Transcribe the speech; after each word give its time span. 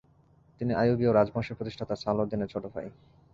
তিনি 0.61 0.71
আইয়ুবীয় 0.73 1.11
রাজবংশের 1.13 1.57
প্রতিষ্ঠাতা 1.57 1.95
সালাহউদ্দিনের 1.95 2.51
ছোট 2.53 2.63
ভাই। 2.65 2.87